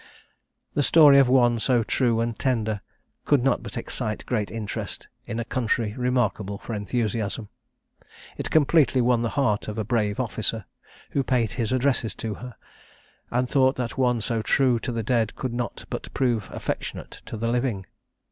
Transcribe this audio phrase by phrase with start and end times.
[0.73, 2.81] "The story of one so true and tender
[3.23, 7.49] could not but excite great interest in a country remarkable for enthusiasm.
[8.35, 10.65] It completely won the heart of a brave officer,
[11.11, 12.55] who paid his addresses to her,
[13.29, 17.37] and thought that one so true to the dead could not but prove affectionate to
[17.37, 17.85] the living.